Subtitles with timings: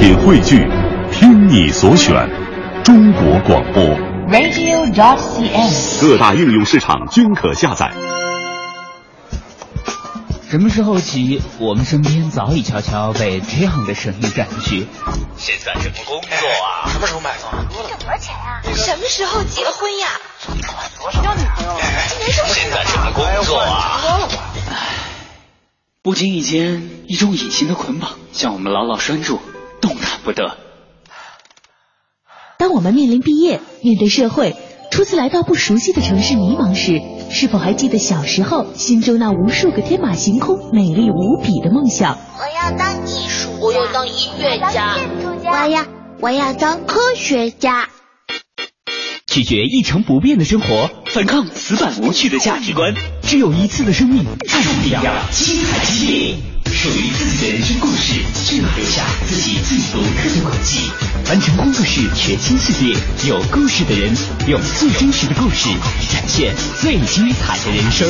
[0.00, 0.66] 品汇聚，
[1.12, 2.26] 听你所选，
[2.82, 3.84] 中国广播。
[4.30, 6.00] radio.dot.cn，。
[6.00, 7.92] 各大应用市场均可下载。
[10.48, 14.86] 什么时候起，我们身边早已悄悄被这样的声音占据？
[15.36, 16.88] 现在什么工作啊？
[16.88, 17.68] 什么时候买房？
[17.68, 18.62] 挣多少钱啊？
[18.74, 20.08] 什么时候结婚呀？
[21.12, 21.78] 交女朋友？
[22.08, 24.00] 今年是不是现在什么工作啊？
[26.02, 29.38] 不经意间，一种隐形的捆绑将我们牢牢拴住，
[29.80, 30.58] 动弹不得。
[32.58, 34.54] 当我们面临毕业、面对社会、
[34.90, 37.00] 初次来到不熟悉的城市迷茫时，
[37.30, 42.18] 是否还记得小时候心中那无数个天马行空、美丽无比的梦想？
[42.38, 44.96] 我要当艺术家，我要当音乐家，
[45.44, 45.86] 我要
[46.20, 47.88] 我要当科学家。
[49.26, 52.94] 拒绝一成不变的生活，反抗死板无趣的价值观。
[53.22, 56.34] 只有一次的生命，爱不一样，精彩激烈，
[56.82, 58.14] 属于自己的人生故事，
[58.46, 60.90] 就要留下自己最独特的轨迹。
[61.28, 62.96] 完成工作室全新系列，
[63.28, 64.16] 有故事的人，
[64.48, 65.68] 用最真实的故事
[66.10, 68.08] 展现最精彩的人生。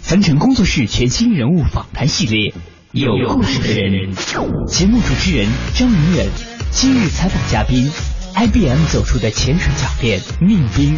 [0.00, 2.54] 凡尘工作室全新人物访谈系列，
[2.92, 4.14] 有故事的人。
[4.68, 6.28] 节目主持人张明远，
[6.70, 7.90] 今日采访嘉宾
[8.36, 10.96] ，IBM 走出的潜水教练宁斌。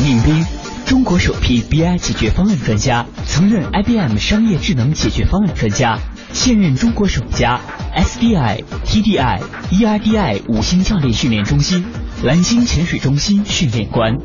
[0.00, 0.44] 宁斌，
[0.86, 6.00] 中国首批 BI 解决方案专家，曾任 IBM 商业智能解决方案专家，
[6.32, 7.60] 现任中国首家
[7.94, 11.84] SDI、TDI、EIDI 五星教练训练中心
[12.24, 14.18] 蓝星潜水中心训练官。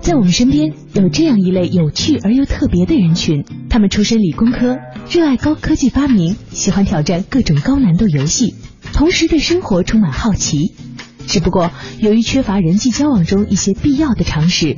[0.00, 4.78] 在我们身边有这样一类有趣而又特别的人群，他们出身理工科，
[5.10, 8.54] 热爱高科技发明，喜欢挑战各种高难度游戏，
[8.92, 10.74] 同时对生活充满好奇。
[11.26, 14.76] 只不过由于缺乏人际交往中一些必要的常识，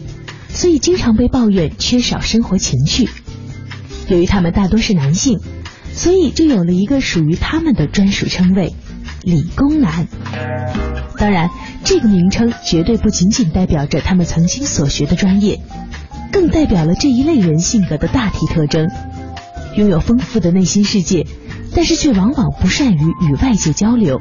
[0.49, 3.09] 所以经常被抱怨缺少生活情趣。
[4.09, 5.41] 由于他们大多是男性，
[5.93, 8.75] 所以就有了一个属于他们的专属称谓——
[9.23, 10.09] 理工男。
[11.19, 11.51] 当然，
[11.85, 15.61] 这个名称绝对不仅仅代表着他们曾经所学的专业，
[16.33, 18.89] 更代表了这一类人性格的大体特征：
[19.77, 21.27] 拥有丰富的内心世界，
[21.75, 24.21] 但是却往往不善于与外界交流。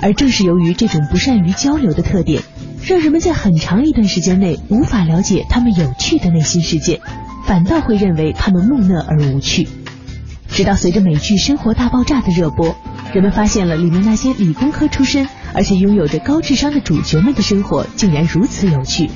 [0.00, 2.42] 而正是由于这种不善于交流的特点，
[2.86, 7.00] 让人们在很长一段时间内无法了解他们有趣的内心世界，
[7.46, 9.68] 反倒会认为他们木讷而无趣。
[10.48, 12.74] 直到随着美剧《生活大爆炸》的热播，
[13.12, 19.10] 人们发现了里面那些理工科出身而且拥有着高智商的主角们的生活竟然如此有趣。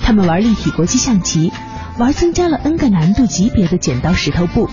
[0.00, 1.52] 他们玩立体国际象棋，
[1.98, 4.70] 玩增加了 N 个难度级别的剪刀石头布，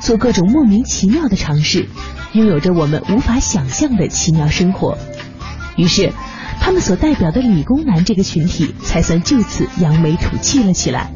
[0.00, 1.88] 做各种莫名其妙的尝试。
[2.34, 4.98] 拥有着我们无法想象的奇妙生活，
[5.76, 6.12] 于是
[6.60, 11.12] 他们所代表的理工男这个群体才算就此扬眉吐气了起来，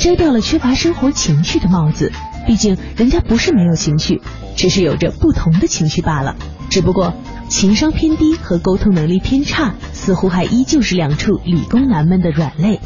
[0.00, 2.12] 摘掉了缺乏生活情趣的帽子。
[2.46, 4.22] 毕竟人家不是没有情趣，
[4.56, 6.34] 只是有着不同的情绪罢了。
[6.70, 7.12] 只不过
[7.48, 12.80] 情商偏低和沟通能力偏差，似乎还依旧是两处理工男们的软肋，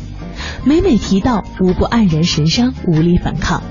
[0.64, 3.62] 每每提到，无不黯然神伤，无力反抗。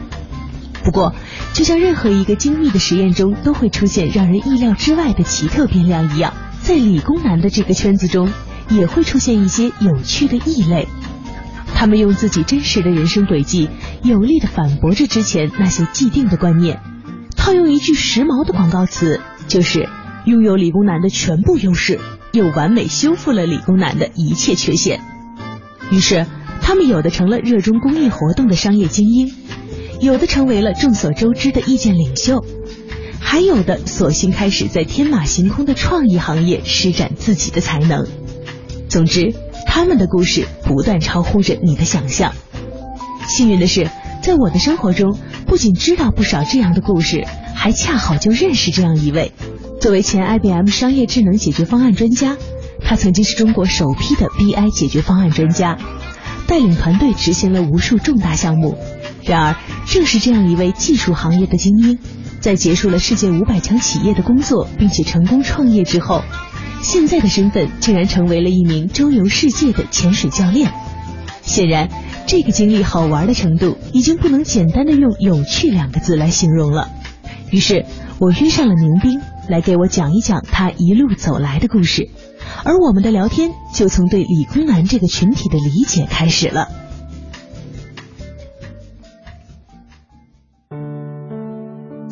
[0.84, 1.14] 不过，
[1.54, 8.30] 就像任何一个精密的实验中都会出现让人意料之外的奇特变量一样，在理工男的这个圈子中，
[8.70, 10.88] 也会出现一些有趣的异类。
[11.74, 13.70] 他们用自己真实的人生轨迹，
[14.04, 16.80] 有力的反驳着之前那些既定的观念。
[17.36, 19.90] 套用一句时髦的广告词，就是
[20.26, 22.00] 拥有理工男的全部优势，
[22.34, 25.02] 又完美修复了理工男的一切缺陷。
[25.92, 26.28] 于是，
[26.62, 29.34] 他们有的成了热衷公益活动的商业精英。
[30.02, 32.44] 有的成为了众所周知的意见领袖，
[33.20, 38.08] 还有的索性开始在天马行空的创意行业施展自己的才能。
[38.90, 39.32] 总之，
[39.68, 42.34] 他们的故事不断超乎着你的想象。
[43.28, 43.92] 幸运的是，
[44.24, 47.24] 在我的生活中，不仅知道不少这样的故事，
[47.54, 49.32] 还恰好就认识这样一位。
[49.80, 52.38] 作为前 IBM 商业智能解决方案专家，
[52.84, 55.78] 他曾经是中国首批的 BI 解决方案专家，
[56.48, 58.76] 带领团队执行了无数重大项目。
[59.24, 62.00] 然而，正是这样一位技术行业的精英，
[62.40, 66.22] 在结束了世界五百强企业的工作，并且成功创业之后，
[66.82, 70.72] 现在的身份竟然成为了一名周游世界的潜水教练。
[71.44, 71.90] 显然，
[72.28, 76.90] 这个经历好玩的程度，已经不能简单的用“有趣”两个字来形容了。
[77.52, 77.86] 于是，
[78.20, 82.10] 我约上了宁冰来给我讲一讲他一路走来的故事，
[82.64, 86.81] 而我们的聊天就从对理工男这个群体的理解开始了。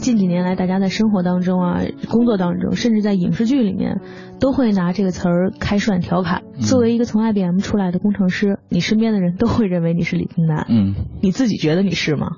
[0.09, 4.01] 近几年来，大家在生活当中啊、工作当中，甚至在影视剧里面，
[4.39, 6.41] 都会拿这个词儿开涮调侃。
[6.59, 10.65] 作为一个从 IBM 出来的工程师，你身边的人都会认为你是理工男。
[10.67, 12.29] 嗯，你自己觉得你是吗？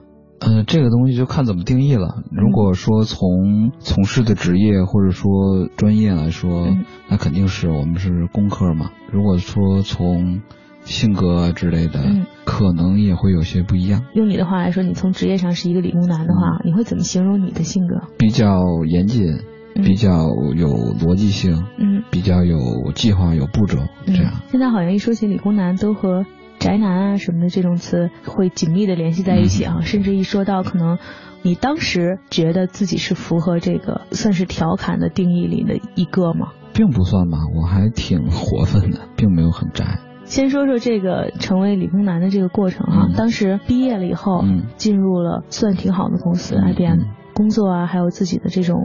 [0.42, 2.24] 呃，这个东西就看怎么定义了。
[2.30, 5.32] 如果说从从事的职业或者说
[5.78, 8.92] 专业来说，嗯那肯定是我们是工科嘛。
[9.10, 10.42] 如果说从
[10.84, 18.02] 性格啊之类的，嗯可能也会有些不一样，用你的话来说，你从职业上是一个理工男的话，你会怎么形容你的性格？
[18.18, 19.28] 比较严谨，
[19.76, 20.10] 嗯比较
[20.56, 24.34] 有逻辑性，嗯，比较有计划、有步骤，嗯这样。
[24.50, 26.26] 现在好像一说起理工男，都和
[26.60, 30.98] 宅男啊什么的这种词会紧密的联系在一起啊，嗯甚至一说到可能
[31.44, 36.50] 你当时觉得自己是符合这个算是调侃的定义里的一个吗？
[36.74, 40.00] 并不算吧，我还挺活分的，并没有很宅。
[40.32, 48.78] 先说说这个成为理工男的这个过程哈、嗯当时毕业了以后，嗯进入了算挺好的公司、嗯 IBM，嗯工作啊，还有自己的这种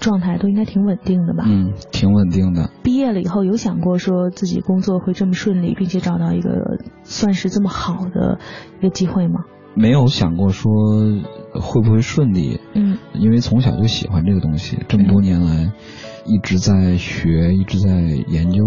[0.00, 1.42] 状态都应该挺稳定的吧？
[1.48, 2.70] 嗯，挺稳定的。
[2.84, 8.38] 毕业了以后有想过说自己工作会这么顺利，并且找到一个算是这么好的
[8.78, 9.40] 一个机会吗？
[9.74, 10.70] 没有想过说
[11.60, 15.72] 会不会顺利，嗯因为从小就喜欢这个东西，这么多年来
[16.24, 17.90] 一直在学，一直在
[18.28, 18.62] 研究，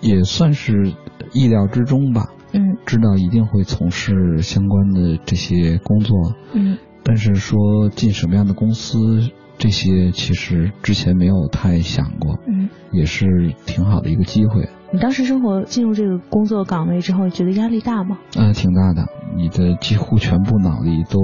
[0.00, 0.94] 也算是
[1.32, 2.30] 意料之中吧。
[2.52, 12.68] 嗯知道一定会从事相关的这些工作，嗯但是说进什么样的公司，这些其实之前没有太想过，嗯。
[12.90, 14.66] 也是挺好的一个机会。
[14.90, 18.18] 你当时生活进入这个工作岗位之后，觉得压力大吗？
[18.34, 19.04] 啊，挺大的，
[19.36, 21.20] 你的几乎全部脑力都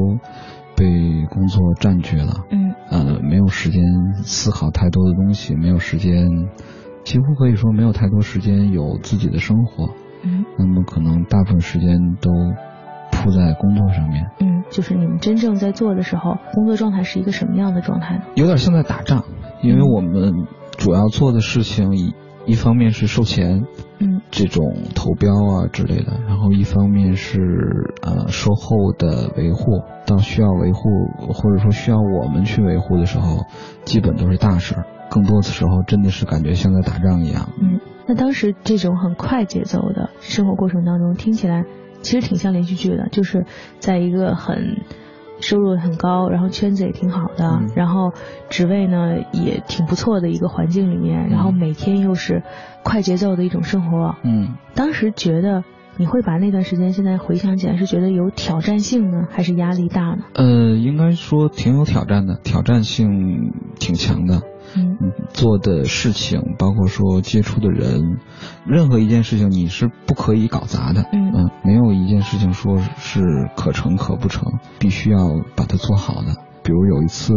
[0.77, 0.85] 被
[1.31, 3.82] 工作占据了，嗯呃，没有时间
[4.25, 6.29] 思考太多的东西，没有时间，
[7.05, 9.91] 几乎可以说没有太多时间有自己的生活，
[10.25, 10.45] 嗯。
[10.59, 12.31] 那么可能大部分时间都
[13.12, 18.25] 扑在工作上面，嗯，就是你们真正在做的时候，工作状态是一个什么样的状态呢？
[18.35, 19.25] 有点像在打仗，
[19.62, 20.47] 因为我们
[20.77, 22.15] 主要做的事情一
[22.47, 23.65] 一方面是售前，
[23.99, 24.21] 嗯。
[24.31, 27.39] 这种投标啊之类的，然后一方面是
[28.03, 30.81] 呃售后的维护，到需要维护
[31.33, 33.45] 或者说需要我们去维护的时候，
[33.85, 37.51] 基本都是大事儿，更多的时候真的是感觉像在打仗一样。
[37.63, 37.79] 嗯，
[38.09, 41.65] 那当时这种很快节奏的生活过程当中，听起来
[42.03, 43.47] 其实挺像连续剧的，就是
[43.79, 44.83] 在一个很
[45.41, 48.13] 收入很高，然后圈子也挺好的，嗯然后
[48.51, 52.43] 职位呢也挺不错的一个环境里面，然后每天又是
[52.83, 54.17] 快节奏的一种生活。
[54.25, 55.63] 嗯，当时觉得
[55.96, 60.25] 你会把那段时间现在回想起来是觉得有挑战性呢，还是压力大呢？
[60.35, 64.43] 呃，应该说挺有挑战的，挑战性挺强的。
[64.76, 68.19] 嗯嗯，做的事情，包括说接触的人，
[68.67, 71.05] 任何一件事情你是不可以搞砸的。
[71.12, 73.20] 嗯没有一件事情说是
[73.56, 75.19] 可成可不成，必须要
[75.55, 76.37] 把它做好的。
[76.64, 77.32] 比如有一次，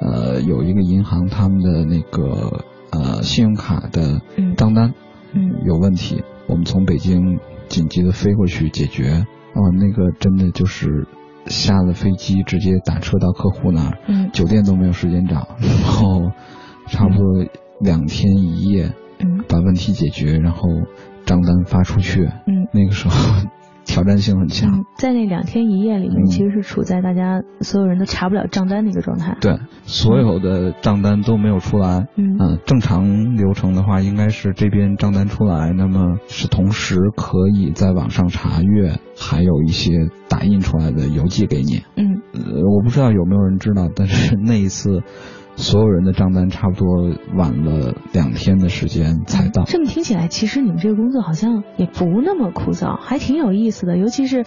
[0.00, 4.94] 呃，有一个银行他们的那个呃信用卡的嗯账单
[5.32, 7.38] 嗯有问题，我们从北京
[7.68, 9.26] 紧急的飞过去解决。
[9.54, 11.06] 哦，那个真的就是
[11.46, 16.32] 下了飞机直接打车到客户那儿，嗯酒店都没有时间找，然后
[16.88, 17.46] 差不多
[17.80, 20.68] 两天一夜嗯把问题解决，然后
[21.24, 22.24] 账单发出去。
[22.46, 23.14] 嗯那个时候
[23.86, 24.80] 挑战性很强。
[24.80, 29.38] 嗯，在那两天一夜里面，嗯其实是处在大家所有人都查不了账单的一个状态。
[29.40, 32.06] 对，所有的账单都没有出来。
[32.16, 39.92] 嗯嗯，正常流程的话，应该是这边账单出来，那么是同时可以在网上查阅，还有一些
[40.28, 41.82] 打印出来的邮寄给你。
[41.96, 45.02] 嗯呃，我不知道有没有人知道，但是那一次，
[45.56, 46.86] 所有人的账单差不多
[47.34, 49.64] 晚了两天的时间才到。
[49.64, 53.96] 这么听起来，其实你们这个工作好像也不那么枯燥，还挺有意思的。
[53.96, 54.44] 尤其是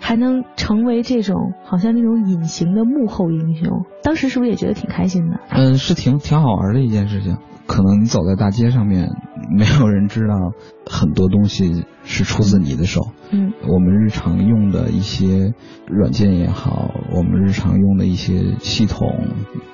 [0.00, 5.40] 还能成为这种好像那种隐形的幕后英雄，当时是不是也觉得挺开心的？
[5.50, 7.36] 嗯，是挺挺好玩的一件事情。
[7.66, 9.10] 可能你走在大街上面，
[9.56, 10.52] 没有人知道
[10.86, 13.00] 很多东西是出自你的手。
[13.30, 15.54] 嗯我们日常用的一些
[15.86, 19.08] 软件也好，我们日常用的一些系统、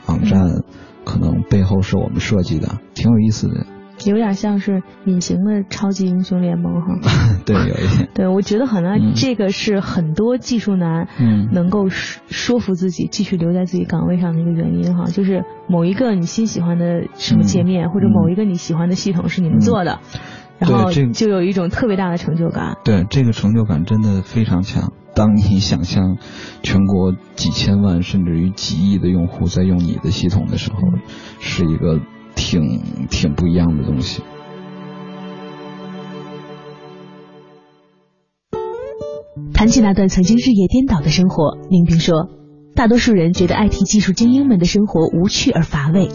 [0.06, 0.62] 网站，
[1.04, 3.66] 可能背后是我们设计的，挺有意思的。
[4.04, 6.94] 有点像是隐形的超级英雄联盟哈。
[7.46, 8.08] 对，有一点。
[8.14, 20.00] 对，我觉得好像嗯这个是很多技术男嗯能够说说服自己继续留在自己岗位上的一个原因哈，就是某一个你新喜欢的什么界面，嗯或者某一个你喜欢的系统是你们做的，
[20.58, 22.76] 然后这就有一种特别大的成就感。
[22.84, 24.92] 对，这个成就感真的非常强。
[25.14, 26.16] 当你想象
[26.62, 30.78] 全国几千万甚至于几亿的用户在用你的系统的时候，
[31.40, 32.00] 是一个
[32.38, 34.22] 挺挺不一样的东西。
[39.52, 42.28] 谈起那段曾经日夜颠倒的生活，宁冰说
[42.76, 46.08] ：“大多数人觉得 IT 技术精英们的生活无趣而乏味，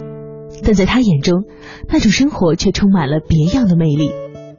[0.64, 1.44] 但在他眼中，
[1.88, 4.10] 那种生活却充满了别样的魅力。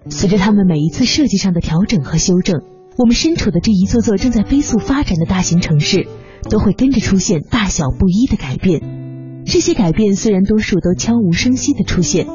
[0.09, 2.61] 随着他们每一次设计上的调整和修正，
[2.95, 6.07] 我们身处的这一座座正在飞速发展的大型城市，
[6.47, 9.04] 都会跟着出现大小不一的改变。
[9.45, 12.27] 这些改变虽然多数都悄无声息的出现，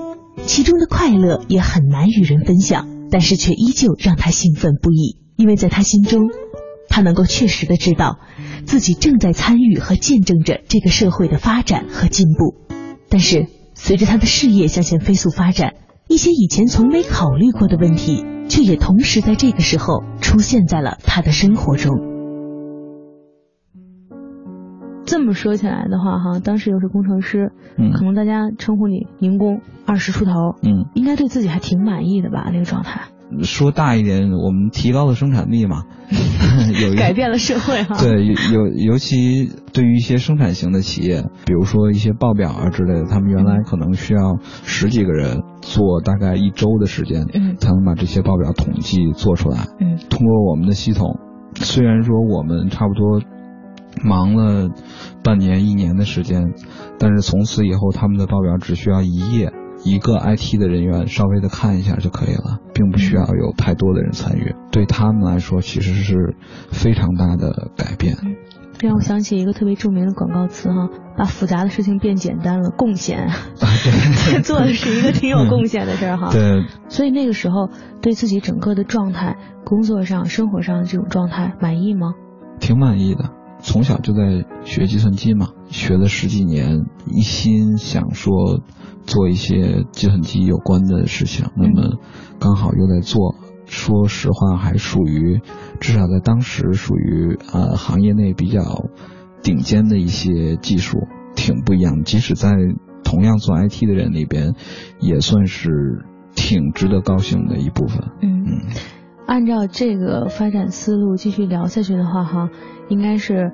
[0.47, 6.31] 其中的快乐也很难与人分享，但是却依旧让他兴奋不已，因为在他心中，
[6.89, 8.19] 他能够确实的知道，
[8.65, 12.55] 自己正在参与和见证着这个社会的发展和进步。
[13.09, 15.75] 但是，随着他的事业向前飞速发展。
[16.09, 22.10] 一些以前从没考虑过的问题，却也同时在这个时候出现在了他的生活中。
[25.11, 30.31] 这么说起来的话，哈，当时又是工程师，嗯可能大家称呼你民工，二十出头，
[30.63, 32.49] 嗯，应该对自己还挺满意的吧？
[32.53, 33.09] 那个状态，
[33.43, 35.83] 说大一点，我们提高了生产力嘛，
[36.81, 37.97] 有一改变了社会哈。
[37.99, 49.67] 对，尤尤尤其对于一些生产型的企业，比如说一些报表啊之类的，他们原来可能需要十几个人做大概一周的时间，嗯才能把这些报表统计做出来。
[49.81, 51.19] 嗯通过我们的系统，
[51.57, 53.21] 虽然说我们差不多
[54.03, 54.71] 忙了
[55.23, 56.53] 半年一年的时间，
[56.99, 59.53] 但是从此以后他们的报表只需要一页。
[59.83, 64.55] 一个 IT 的人员稍微的看一下就可以了，并不需要有太多的人参与。
[64.71, 66.37] 对他们来说，其实是
[66.71, 68.15] 非常大的改变。
[68.77, 73.31] 这让我想起一个特别著名的广告词哈，把复杂的事情变简单了，贡献，
[74.45, 76.29] 做的是一个挺有贡献的事儿哈。
[76.33, 77.71] 对，所以那个时候
[78.03, 82.13] 对自己整个的状态、工作上、生活上的这种状态满意吗？
[82.61, 83.31] 挺满意的。
[83.63, 88.61] 从小就在学计算机嘛，学了十几年，一心想说
[89.05, 91.47] 做一些计算机有关的事情。
[91.57, 91.99] 那么
[92.39, 93.37] 刚好又在做，
[93.67, 95.41] 说实话还属于
[95.79, 98.87] 至少在当时属于呃行业内比较
[99.43, 100.99] 顶尖的一些技术，
[101.37, 102.03] 挺不一样。
[102.05, 102.53] 即使在
[103.05, 104.55] 同样做 IT 的人里边，
[105.01, 105.71] 也算是
[106.35, 108.11] 挺值得高兴的一部分。
[108.23, 108.61] 嗯嗯，
[109.31, 112.51] 按照这个发展思路继续聊下去的话哈，
[112.89, 113.53] 应该是。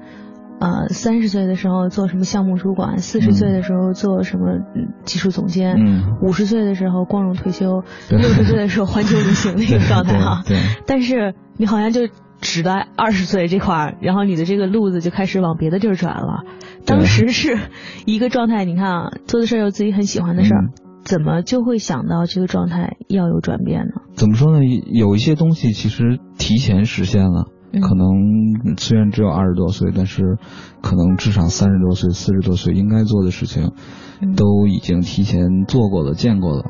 [0.59, 10.41] 呃，三十岁的时候做什么项目主管，四十岁的时候做什么嗯技术总监，嗯五十岁的时候光荣退休，六十岁的时候环球旅行那个状态哈。
[10.47, 12.09] 对对但是你好像就
[12.41, 16.45] 只在二十岁这块儿，然后你的这个路子就开始往别的地儿转了。
[16.87, 17.59] 当时是
[18.07, 20.73] 一个状态，你看啊，做的事儿有自己很喜欢的事儿，嗯
[21.07, 24.03] 怎么就会想到这个状态要有转变呢？
[24.15, 24.61] 怎么说呢？
[24.93, 30.37] 有一些东西其实提前实现了，嗯可能虽然只有二十多岁，但是
[30.83, 33.73] 可能至少三十多岁、四十多岁应该做的事情，
[34.21, 36.65] 嗯都已经提前做过了、见过了。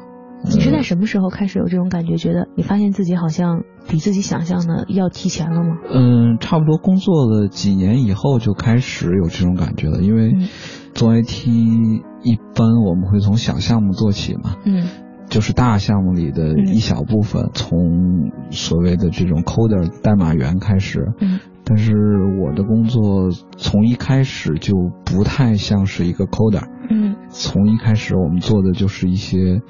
[0.45, 2.17] 你是在什么时候开始有这种感觉？
[2.17, 5.79] 觉得你发现自己好像比自己想象的要提前了吗？
[5.91, 10.49] 嗯，差不多工作了几年以后就开始有这种感觉了，因为嗯
[10.97, 11.47] 做 IT
[12.23, 14.87] 一般我们会从小项目做起嘛，嗯。
[15.29, 21.13] 就是大项目里的一小部分，从所谓的这种 coder 代码员开始。
[21.21, 21.41] 嗯。
[21.65, 21.93] 但是
[22.41, 24.73] 我的工作从一开始就
[25.05, 27.17] 不太像是一个 coder，嗯。
[27.29, 29.61] 从一开始我们做的就是一些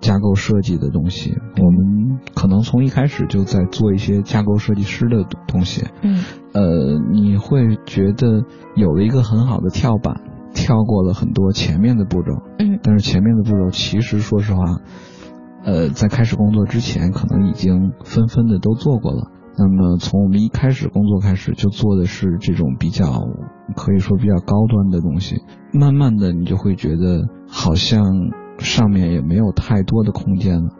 [0.00, 5.86] 架构设计的东西，我们可能从一开始就在做一些架构设计师的东西。
[6.02, 6.22] 嗯。
[6.52, 10.20] 呃，你会觉得有了一个很好的跳板，
[10.54, 12.32] 跳过了很多前面的步骤。
[12.58, 14.62] 嗯但是前面的步骤其实说实话，
[15.64, 19.30] 呃，在开始工作之前，可能已经纷纷的都做过了。
[19.58, 23.06] 那么从我们一开始工作开始，就做的是这种比较
[23.74, 25.42] 可以说比较高端的东西。
[25.72, 28.04] 慢慢的，你就会觉得好像
[28.58, 30.70] 上面也没有太多的空间了。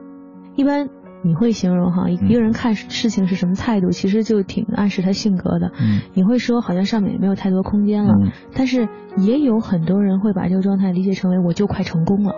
[0.56, 0.88] 一般
[1.22, 5.72] 你会形容哈，一个人看事情是什么态度，其实就挺暗示他性格的。
[5.80, 12.32] 嗯你会说好像上面也没有太多空间了，嗯但是也有很多人会把这个状态理解成为我就快成功了。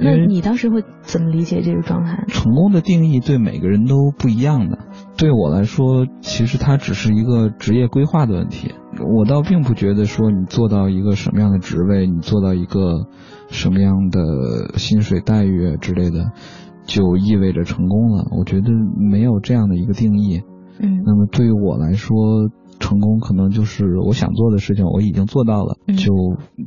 [0.00, 2.24] 那你当时会怎么理解这个状态？
[2.28, 4.78] 成功的定义对每个人都不一样的。
[5.16, 8.74] 对我来说，其实它只是一个职业规划的问题。
[9.00, 13.06] 我倒并不觉得说你做到一个什么样的职位，你做到一个
[13.48, 16.32] 什么样的薪水待遇啊之类的，
[16.86, 18.26] 就意味着成功了。
[18.36, 18.70] 我觉得
[19.10, 20.42] 没有这样的一个定义。
[20.80, 22.16] 嗯那么对于我来说，
[22.80, 26.12] 成功可能就是我想做的事情我已经做到了嗯就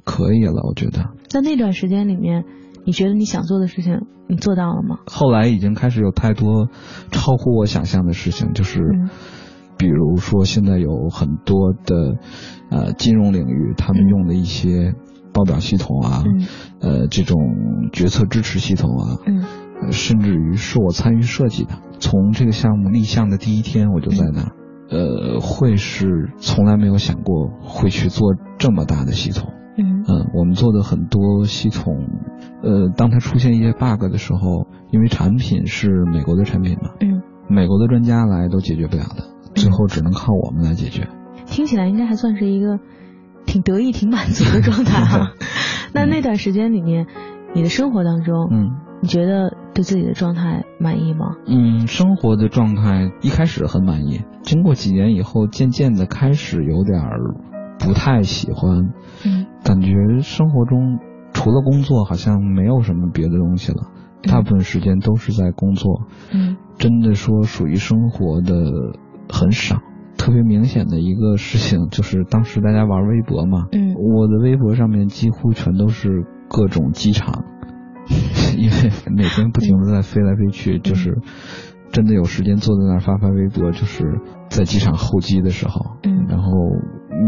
[0.05, 0.63] 可以了。
[0.67, 1.09] 我觉得。
[1.27, 2.45] 在那段时间里面，
[2.85, 4.99] 你觉得你想做的事情你做到了吗？
[5.07, 6.69] 后来已经开始有太多
[7.11, 9.09] 超乎我想象的事情，就是嗯
[9.77, 12.17] 比如说现在有很多的
[12.71, 14.95] 呃金融领域，他们嗯用的一些
[15.33, 16.47] 报表系统啊，嗯
[16.79, 17.37] 呃这种
[17.91, 19.47] 决策支持系统啊，嗯呃
[19.91, 21.79] 甚至于是我参与设计的。
[21.99, 24.51] 从这个项目立项的第一天我就在那儿。
[24.89, 29.53] 呃，呃，会是从来没有想过会去做这么大的系统。
[29.77, 32.07] 嗯嗯，我们做的很多系统，
[32.63, 41.07] 呃，当它出现一些 bug 的时候，因为产品是美国的产品嘛，嗯，美国的专家来都解决不了的，最后只能靠我们来解决。
[41.45, 42.79] 听起来应该还算是一个
[43.45, 45.33] 挺得意、挺满足的状态哈。
[45.93, 47.05] 那那段时间里面，
[47.53, 51.35] 你的生活当中，嗯你觉得对自己的状态满意吗？
[51.45, 57.35] 嗯，生活的状态一开始很满意，经过几年以后，渐渐的开始有点儿
[57.79, 58.93] 不太喜欢，
[59.25, 60.99] 嗯感觉生活中
[61.33, 63.83] 除了工作好像没有什么别的东西了，
[64.23, 66.01] 大部分时间都是在工作。
[66.33, 68.53] 嗯真的说属于生活的
[69.29, 69.79] 很少。
[70.17, 77.45] 特别明显的一个事情就是当时大家玩微博嘛，嗯我的微博上面几乎全都是各种机场，
[78.57, 81.17] 因为每天不停的在飞来飞去，就是
[81.91, 84.03] 真的有时间坐在那儿发发微博，就是
[84.49, 86.51] 在机场候机的时候，嗯然后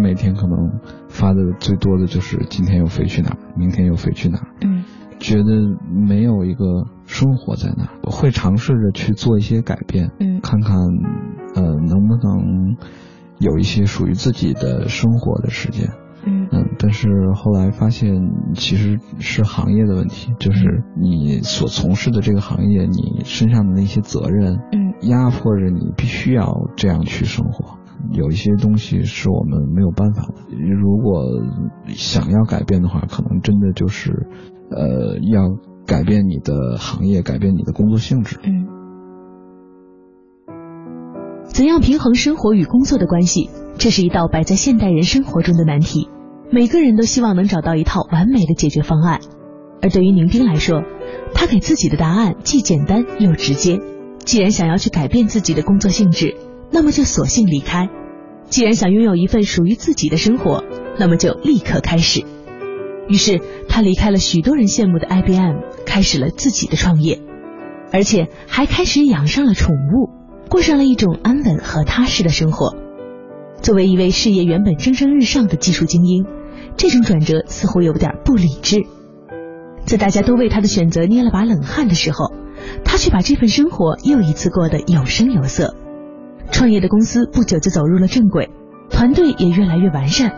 [0.02, 0.58] 每天可能
[1.08, 4.84] 发的最多的就是今天又飞去哪儿，明天又飞去哪儿，嗯
[5.20, 5.44] 觉得
[5.92, 10.78] 没有一个生活在那儿，我会尝试着去做一些改变，嗯看看
[11.56, 12.76] 呃能不能
[13.38, 15.90] 有一些属于自己的生活的时间。
[16.26, 18.14] 嗯嗯，但是后来发现
[18.54, 27.78] 其实是行业的问题，就是你所从事的这个行业，你身上的那些责任，嗯压迫着你必须要这样去生活。
[28.12, 31.24] 有一些东西是我们没有办法的，如果
[31.88, 34.28] 想要改变的话，可能真的就是，
[34.72, 35.42] 呃，要
[35.86, 38.38] 改变你的行业，改变你的工作性质。
[38.44, 38.68] 嗯
[41.50, 43.50] 怎样平衡生活与工作的关系？
[43.78, 46.10] 这是一道摆在现代人生活中的难题。
[46.52, 49.20] 每个人都希望能找到一套完美的解决方案，
[49.82, 50.84] 而对于宁冰来说，
[51.34, 53.80] 他给自己的答案既简单又直接。
[54.26, 56.36] 既然想要去改变自己的工作性质，
[56.72, 57.88] 那么就索性离开；
[58.46, 60.64] 既然想拥有一份属于自己的生活，
[60.98, 62.24] 那么就立刻开始。
[63.08, 67.22] 于是，他离开了许多人羡慕的 IBM，开始了自己的创业，
[67.92, 70.19] 而且还开始养上了宠物。
[70.50, 72.76] 过上了一种安稳和踏实的生活。
[73.62, 76.26] 作为一位事业原本蒸蒸日上的技术精英，
[76.76, 78.82] 这种转折似乎有点不理智。
[79.86, 82.32] 在大家都为他的选择捏了把冷汗的时候，
[82.84, 85.76] 他却把这份生活又一次过得有声有色。
[86.52, 88.50] 创业的公司不久就走入了正轨，
[88.90, 90.32] 团队也越来越完善，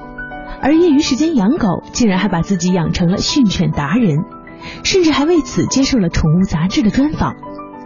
[0.62, 4.18] 而业余时间养狗竟然还把自己养成了训犬达人，
[4.84, 7.36] 甚至还为此接受了宠物杂志的专访。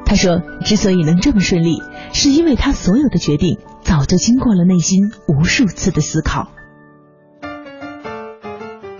[0.05, 1.81] 他说，之所以能这么顺利，
[2.13, 6.49] 是因为他所有的决定早就经过了内心无数次的思考。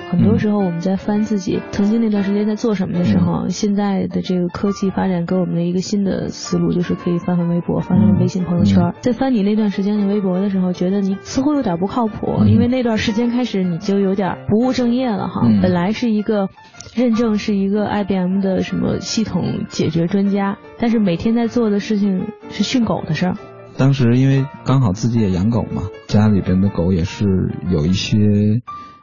[0.09, 8.83] 很多时候我们在翻自己曾经那段时间在做什么的时候，嗯现在的这个科技发展给我们的一个新的思路，就是可以翻翻微博、翻翻微信朋友圈。
[8.83, 15.41] 嗯在翻你那段时间的微博的时候，觉得你似乎有点不靠谱，嗯因为那段时间开始你就有点不务正业了哈。
[15.43, 16.49] 嗯本来是一个
[16.95, 23.35] 认证是一个 IBM 的什么系统解决专家，但是每天在做的事情是训狗的事儿。
[23.77, 27.25] 当时因为刚好自己也养狗嘛，家里边的狗也是
[27.69, 28.17] 有一些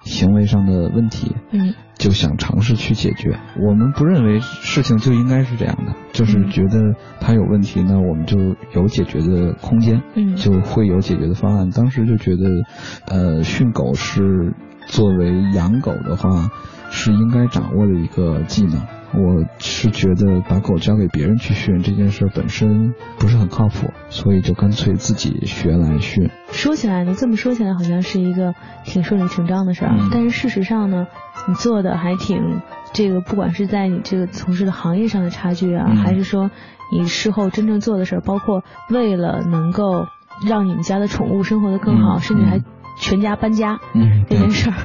[0.04, 3.38] 行为上的问题，嗯就想尝试去解决。
[3.60, 8.38] 我们不认为事情就应该是这样的，就是嗯觉得它有问题，那我们就
[8.74, 11.70] 有解决的空间，嗯就会有解决的方案。
[11.70, 12.64] 当时就觉得，
[13.06, 14.54] 呃，训狗是
[14.86, 16.50] 作为养狗的话
[16.90, 18.80] 是应该掌握的一个技能。
[19.14, 26.30] 我是觉得把狗交给别人去训这件事本身不是很靠谱，所以就干脆自己学来训。
[26.50, 30.08] 说起来呢，这么说起来好像是一个挺顺理成章的事儿，嗯。
[30.10, 31.06] 但是事实上呢，
[31.46, 32.60] 你做的还挺
[32.94, 35.96] 这个，不管是在你这个从事的行业上的差距啊，嗯。
[35.96, 36.50] 还是说
[36.90, 40.06] 你事后真正做的事儿，包括为了能够
[40.48, 42.20] 让你们家的宠物生活的更好，嗯。
[42.20, 42.64] 甚至还嗯
[42.96, 43.78] 全家搬家。
[43.94, 44.76] 嗯，这件事儿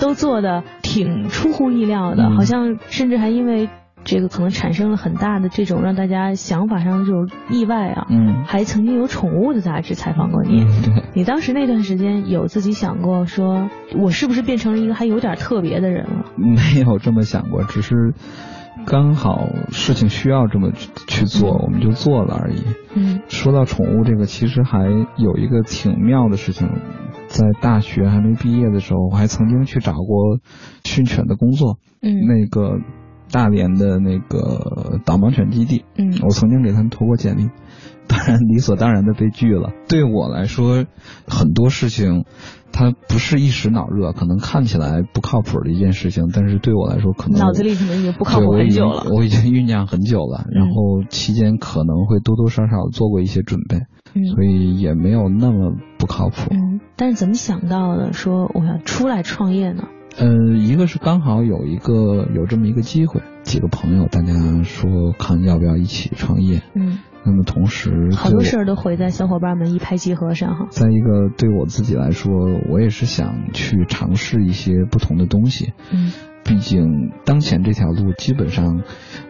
[0.00, 3.68] 都做的挺出乎意料的，嗯好像甚至还因为
[4.04, 10.66] 这个可能产生了很大的这种让大家想法上的这种意外啊，嗯还曾经有宠物的杂志采访过你。
[11.14, 16.24] 你当时那段时间有自己想过说，我是不是变成了一个还有点特别的人了？
[16.36, 18.14] 没有这么想过，只是
[18.84, 22.62] 刚好事情需要这么去去做，我们就做了而已。
[22.94, 24.84] 嗯说到宠物这个，其实还
[25.16, 26.68] 有一个挺妙的事情，
[27.32, 30.38] 在大学还没毕业的时候，我还曾经去找过
[30.84, 31.78] 训犬的工作。
[32.02, 32.78] 嗯那个
[33.30, 37.48] 大连的那个导盲犬基地，嗯我曾经给他们投过简历，
[38.06, 39.70] 当然理所当然的被拒了。
[39.88, 40.84] 对我来说，
[41.26, 42.24] 很多事情
[42.72, 49.04] 它不是一时脑热，可能看起来不靠谱的一件事情，但是对我来说，可能脑子里可能已经不靠谱很久了。
[49.14, 53.78] 我已经酝酿很久了，然后期间可能会多多少少做过一些准备，
[54.14, 56.48] 嗯所以也没有那么不靠谱。
[56.50, 59.88] 嗯，但是怎么想到的说我要出来创业呢？
[60.18, 60.26] 呃，
[60.58, 70.66] 一个是刚好有一个有这么一个机会，几个朋友大家说看要不要一起创业，嗯，那么同时好多事儿都毁在小伙伴们一拍即合上哈。
[70.68, 72.30] 再一个，对我自己来说，
[72.68, 75.72] 我也是想去尝试一些不同的东西。
[75.90, 76.12] 嗯，
[76.44, 78.82] 毕竟当前这条路，基本上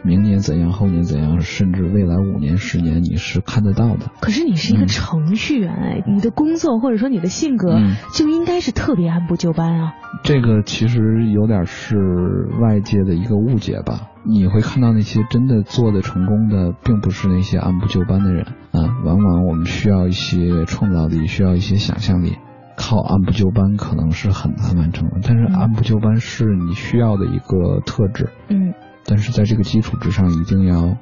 [0.03, 4.11] 明年怎样，后年怎样，甚至未来五年、十年，你是看得到的。
[4.21, 9.95] 可是你是一个嗯程序员哎，你的工作或者说你的性格嗯就应该是特别按部就班啊。
[10.25, 14.09] 这个其实有点是外界的一个误解吧。
[14.25, 18.89] 你会看到那些真的做的成功的，并不是那些按部就班的人啊。
[19.05, 22.37] 往往我们需要一些创造力，需要一些想象力。
[22.77, 28.31] 靠按部就班可能是很难完成的，但是嗯按部就班是你需要的一个特质。
[28.49, 30.97] 嗯，但是在这个基础之上，一定要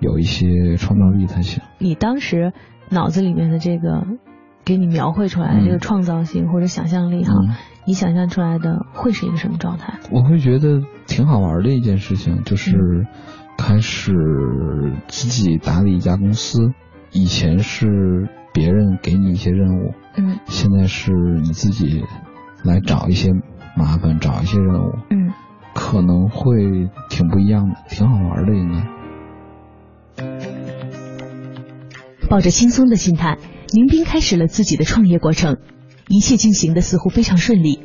[0.00, 1.62] 有一些创造力才行。
[1.78, 2.52] 你当时
[2.90, 4.06] 脑子里面的这个
[4.64, 7.54] 给你描绘出来的这个嗯创造性或者想象力哈，嗯
[7.86, 10.00] 你想象出来的会是一个什么状态？
[10.10, 13.06] 我会觉得挺好玩的一件事情，就是
[13.56, 14.12] 开始
[15.06, 16.72] 自己打理一家公司。
[17.16, 22.04] 以前是别人给你一些任务，嗯现在是你自己
[22.62, 23.30] 来找一些
[23.74, 25.32] 麻烦，找一些任务，嗯
[25.74, 28.86] 可能会挺不一样的，挺好玩的，应该。
[32.28, 33.38] 抱着轻松的心态，
[33.72, 35.56] 宁斌开始了自己的创业过程，
[36.08, 37.80] 一切进行的似乎非常顺利，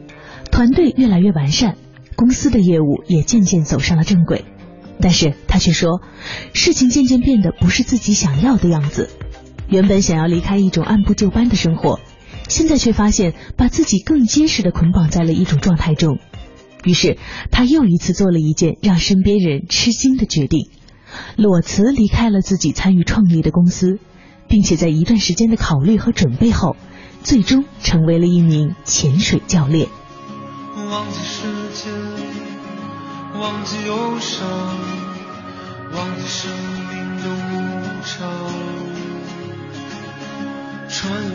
[0.51, 1.77] 团队越来越完善，
[2.17, 4.43] 公司的业务也渐渐走上了正轨。
[5.01, 6.01] 但是他却说，
[6.53, 9.09] 事情渐渐变得不是自己想要的样子。
[9.67, 11.99] 原本想要离开一种按部就班的生活，
[12.47, 16.19] 现在却发现把自己更结实的捆绑在了一种状态中。
[16.83, 17.17] 于是
[17.51, 20.69] 他又一次做了一件让身边人吃惊的决定，
[21.37, 23.99] 裸辞离开了自己参与创立的公司，
[24.47, 26.75] 并且在一段时间的考虑和准备后，
[27.23, 29.87] 最终成为了一名潜水教练。
[30.89, 32.20] 忘记时间，
[33.41, 34.47] 忘记忧伤，
[35.95, 36.51] 忘记生
[36.91, 37.57] 命的无
[38.05, 38.29] 常。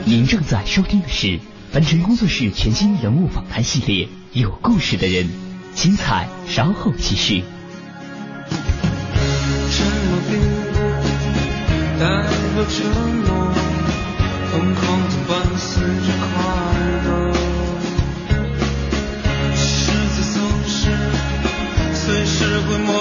[0.05, 1.41] 您正在收听的是
[1.73, 5.25] 凡尘工作室全新人物访谈系列《有故事的人》，
[5.75, 7.43] 精彩稍后继续。
[9.69, 10.79] 沉默并不
[11.99, 12.07] 代
[12.55, 12.87] 表沉
[13.25, 13.53] 默，
[14.53, 16.66] 疯狂中伴随着快乐。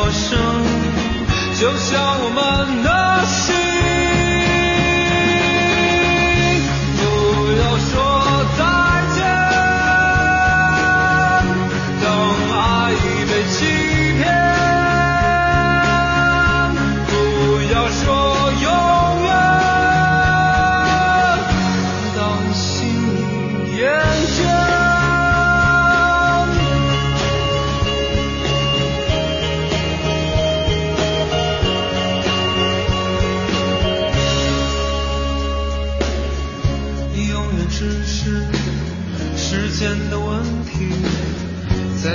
[0.06, 0.38] 陌生，
[1.60, 2.95] 就像我们的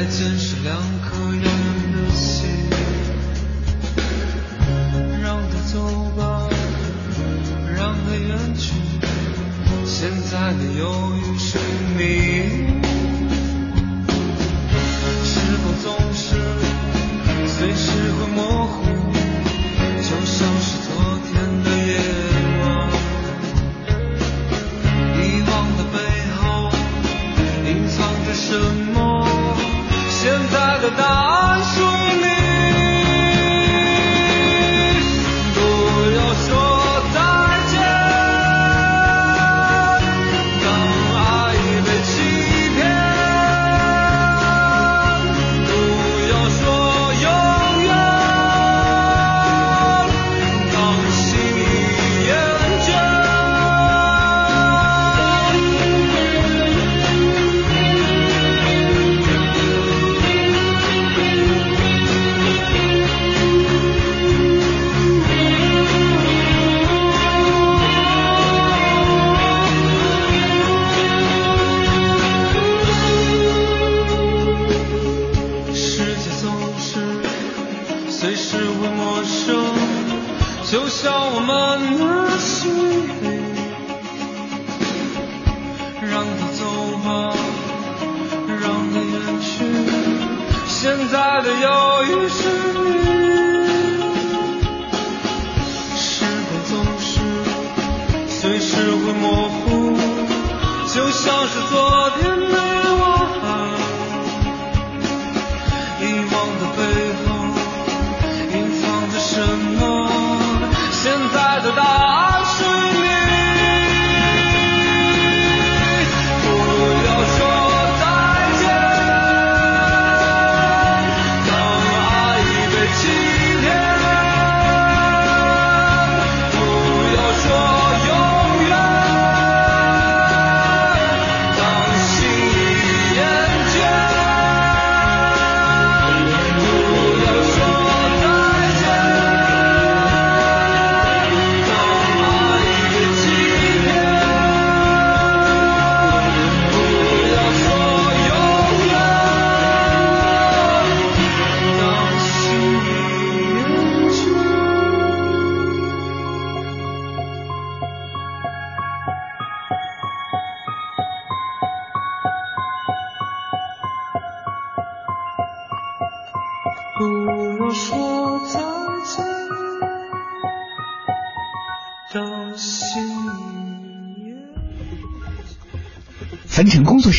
[0.01, 1.50] 再见是两颗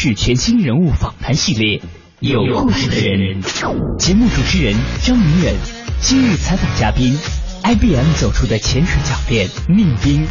[0.04, 1.80] 是全新人物访谈系列，
[2.22, 3.40] 有故事的人。
[4.00, 5.54] 节目主持人张明远，
[6.02, 7.16] 今日采访嘉宾
[7.62, 10.26] ，IBM 走出的潜水教练宁斌。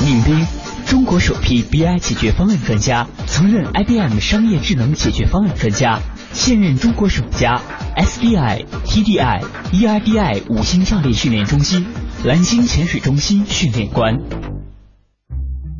[0.00, 0.46] 宁斌，
[0.86, 6.00] 中国首批 BI 解决方案专家，曾任 IBM 商业智能解决方案专家，
[6.32, 7.60] 现任中国首家
[7.94, 11.84] SDI、TDI、ERDI 五星教练训练中心
[12.24, 14.14] 蓝星潜水中心训练官。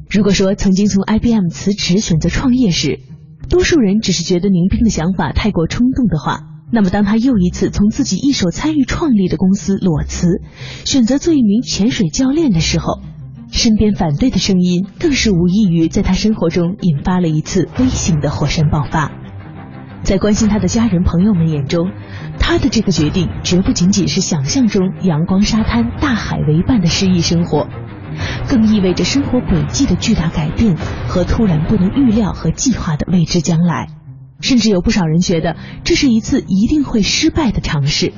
[0.09, 3.01] 如果说曾经从 IBM 辞职选择创业时，
[3.49, 6.43] 多数人只是觉得宁斌的想法太过冲动的话，
[6.73, 10.29] 那么当他又一次从自己一手参与创立的公司裸辞，
[10.85, 13.03] 选择做一名潜水教练的时候，
[13.51, 19.13] 身边反对的声音更是无异于在他生活中引发了一次微型的火山爆发。
[20.03, 21.91] 在关心他的家人朋友们眼中，
[22.39, 27.69] 他的这个决定绝不仅仅是想象中阳光沙滩、大海为伴的诗意生活。
[28.49, 30.77] 更意味着生活轨迹的巨大改变
[31.09, 33.89] 和突然不能预料和计划的未知将来，
[34.41, 38.13] 甚至有不少人觉得这是一次一定会失败的尝试。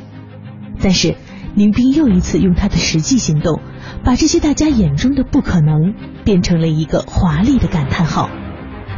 [0.80, 1.16] 但是，
[1.54, 3.60] 宁斌又一次用他的实际行动，
[4.04, 8.30] 把这些大家眼中的不可能变成了一个华丽的感叹号。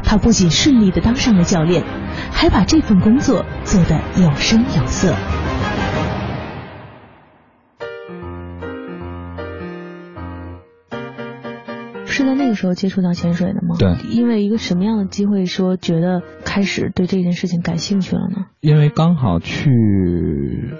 [0.03, 1.85] 他不仅顺利的当上了教练，
[2.33, 5.15] 还把这份工作做得有声有色。
[12.20, 13.76] 是在那个时候接触到潜水的吗？
[13.78, 18.46] 对因为一个什么样的机会说觉得开始对这件事情感兴趣了呢？
[18.61, 19.70] 因为刚好去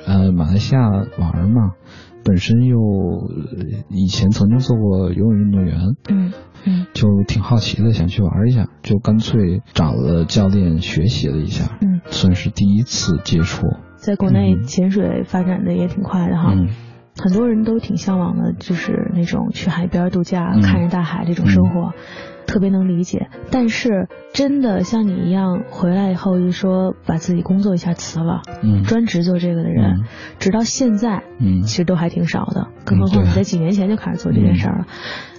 [0.07, 1.72] 呃马来西亚玩嘛，
[2.24, 6.33] 本身又呃以前曾经做过游泳运动员，嗯
[6.66, 13.66] 嗯就挺好奇的，想去玩一下，就干脆找了教练学习了一下，嗯，算是第一次接触。
[13.96, 16.53] 在国内嗯潜水发展的也挺快的哈。
[16.55, 16.68] 嗯
[17.16, 21.92] 很多人都挺向往的，就是那种去海边度假、嗯看着大海这种生活，
[22.46, 23.29] 特别能理解。
[23.51, 30.05] 但是真的像你一样回来以后一说把自己工作一下辞了，嗯专职做这个的人，嗯
[30.38, 32.68] 直到现在，嗯其实都还挺少的。
[32.85, 34.87] 更何况你在几年前就开始做这件事儿了。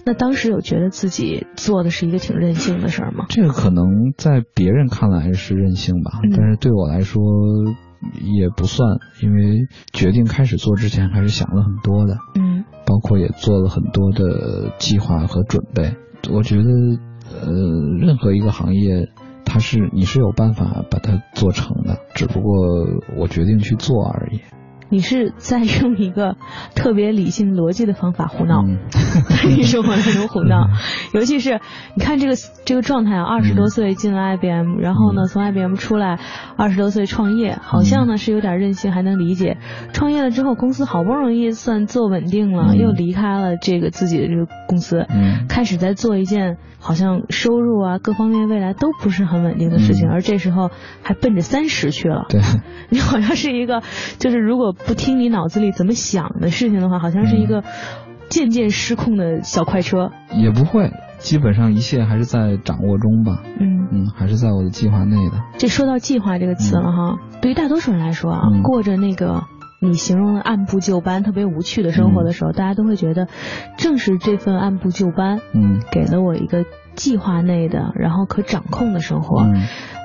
[0.04, 3.26] 那当时有觉得自己做的是一个挺任性的事儿吗？
[3.30, 3.86] 这个可能
[4.18, 7.22] 在别人看来是任性吧，嗯但是对我来说
[8.22, 15.96] 也不算，因为决定开始做之前还是想了很多的，嗯包括也做了很多的计划和准备。
[16.32, 16.70] 我觉得，
[17.30, 17.52] 呃，
[18.00, 19.08] 任何一个行业，
[19.46, 22.54] 它是你是有办法把它做成的，只不过
[23.18, 24.42] 我决定去做而已。
[24.92, 26.36] 你是在用一个
[26.76, 28.78] 特别理性逻辑的方法胡闹，嗯。
[29.58, 30.68] 你说我那种胡闹，
[31.14, 31.60] 尤其是
[31.96, 35.28] 你看这个这个状态啊，二十多岁进了 IBM，、然后呢嗯。
[35.28, 36.20] 从 IBM 出来，
[36.58, 39.58] 二十多岁创业，好像呢是有点任性，还能理解。
[39.94, 42.78] 创业了之后，公司好不容易算做稳定了，嗯。
[42.78, 45.48] 又离开了这个自己的这个公司，嗯。
[45.48, 50.12] 开始在做一件好像收入啊各方面未来都不是很稳定的事情，嗯。
[50.12, 50.70] 而这时候
[51.02, 52.26] 还奔着三十去了。
[52.30, 52.42] 对，
[52.90, 53.82] 你好像是一个，
[54.20, 57.64] 就是如果不听你脑子里怎么想的事情的话，好像是一个
[58.30, 60.12] 渐渐失控的小快车。
[60.34, 63.42] 也不会，基本上一切还是在掌握中吧。
[63.60, 65.36] 嗯，嗯，还是在我的计划内的。
[65.58, 69.44] 这说到计划这个词了哈，对于大多数人来说啊，嗯过着那个
[69.84, 73.28] 你形容的按部就班、特别无趣的生活的时候，大家都会觉得，
[73.78, 76.66] 正是这份按部就班，嗯，给了我一个
[76.96, 79.42] 计划内的，然后可掌控的生活。
[79.42, 79.64] 嗯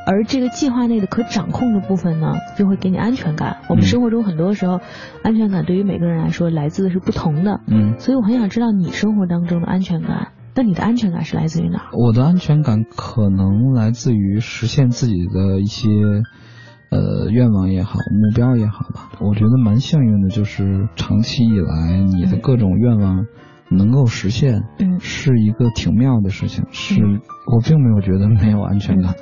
[0.08, 3.56] 而这个计划内的可掌控的部分呢，就会给你安全感。
[3.68, 4.78] 我们嗯生活中很多时候，
[5.24, 7.60] 安全感对于每个人来说来自的是不同的。
[7.66, 10.28] 嗯，所以我很想知道你生活当中的安全感。
[10.54, 11.90] 那你的安全感是来自于哪？
[11.92, 15.88] 我的安全感可能来自于实现自己的一些
[16.90, 19.10] 呃愿望也好，目标也好吧。
[19.20, 23.26] 我觉得蛮幸运的，就是长期以来你的各种愿望
[23.70, 26.64] 能够实现，嗯是一个挺妙的事情。
[26.70, 27.02] 是
[27.46, 29.14] 我并没有觉得没有安全感。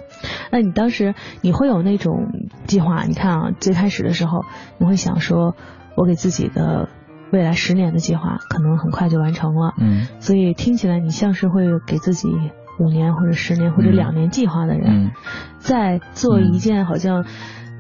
[0.51, 2.29] 那你当时你会有那种
[2.67, 3.05] 计划？
[3.05, 4.43] 你看啊，最开始的时候，
[4.79, 5.55] 你会想说，
[5.97, 6.89] 我给自己的
[7.31, 9.75] 未来十年的计划可能很快就完成了。
[9.79, 12.29] 嗯所以听起来你像是会给自己
[12.79, 13.97] 五年或者十年或者嗯。
[13.97, 15.11] 两年计划的人，嗯。
[15.59, 17.25] 在做一件好像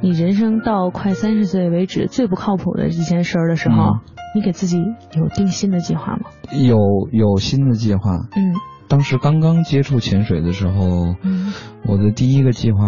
[0.00, 4.00] 你人生到快三十岁为止最不靠谱的一件事儿的时候，嗯。
[4.34, 4.78] 你给自己
[5.16, 6.30] 有定新的计划吗？
[6.52, 6.76] 有
[7.12, 8.12] 有新的计划。
[8.36, 8.54] 嗯。
[8.86, 11.52] 当时刚刚接触潜水的时候，嗯。
[11.86, 12.78] 我的第一个计划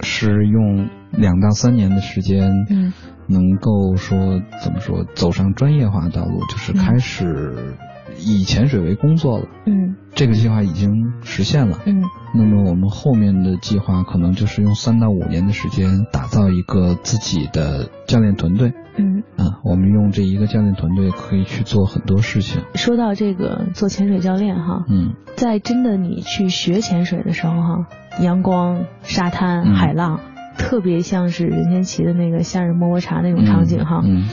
[0.00, 2.92] 是用两到三年的时间，嗯。
[3.26, 7.76] 能够说怎么说走上专业化道路，就是开始
[8.18, 9.46] 以潜水为工作了。
[9.66, 11.78] 嗯这个计划已经实现了。
[11.86, 12.02] 嗯
[12.34, 18.72] 那么我们后面的计划可能就是用三到五年的时间打造一个自己的教练团队。
[18.98, 19.22] 嗯。
[19.36, 22.62] 啊，我们用这一个教练团队可以去做很多事情。
[22.74, 27.86] 说到这个做潜水教练哈，嗯在真的你去学潜水的时候哈，
[28.20, 30.20] 阳光、沙滩、嗯海浪，
[30.60, 34.02] 特别像是任贤齐的那个夏日么么茶那种场景哈。
[34.04, 34.28] 嗯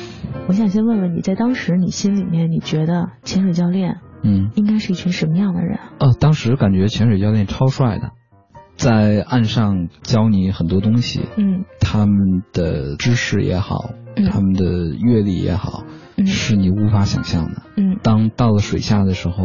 [0.47, 4.51] 我想先问问你在当时你心里面你觉得潜水教练嗯。
[4.55, 5.79] 应该是一群什么样的人？
[5.99, 8.11] 呃，当时感觉潜水教练超帅的，
[8.75, 14.63] 在岸上教你很多东西，嗯他们的知识也好，嗯他们的
[14.99, 15.83] 阅历也好，
[16.17, 17.63] 嗯是你无法想象的。
[17.77, 19.43] 嗯当到了水下的时候，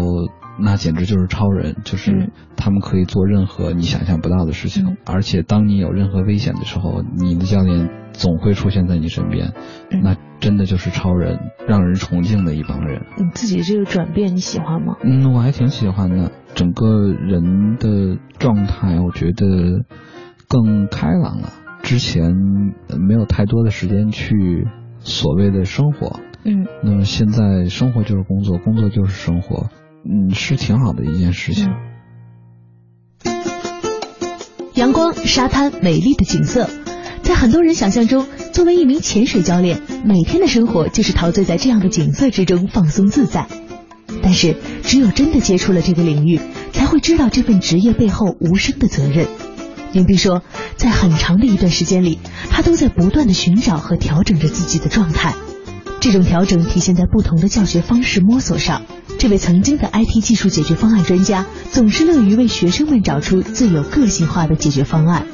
[0.59, 9.53] 那简直就是超人，就是嗯他们可以做任何你想象不到的事情，嗯而且当你有任何危险的时候，你的教练总会出现在你身边，
[9.91, 11.39] 嗯那真的就是超人，
[11.69, 13.03] 让人崇敬的一帮人。
[13.17, 14.97] 你自己这个转变你喜欢吗？
[15.03, 19.85] 嗯，我还挺喜欢的，整个人的状态，我觉得
[20.49, 21.49] 更开朗了。
[21.83, 22.33] 之前
[22.89, 24.69] 呃没有太多的时间去
[25.01, 29.69] 所谓的生活，嗯那么现在生活就是工作，工作就是生活，
[30.05, 31.69] 嗯，是挺好的一件事情。
[34.75, 36.69] 阳光、沙滩、美丽的景色，
[37.23, 43.47] 在很多人想象中，作为一名潜水教练，每天的生活就是陶醉在这样的景色之中，放松自在。
[44.23, 46.41] 但是，只有真的接触了这个领域，
[46.73, 49.27] 才会知道这份职业背后无声的责任。
[49.93, 50.43] 林碧说，
[50.77, 52.19] 在很长的一段时间里，
[52.51, 55.35] 他都在不断的寻找和调整着自己的状态。
[56.03, 58.83] 这种调整体现在不同的教学方式摸索上。
[59.21, 65.29] 这位曾经的 IT 技术解决方案专家，总是乐于为学生们找出最有个性化的解决方案。